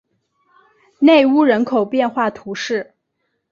[0.97, 2.95] 内乌人口变化图示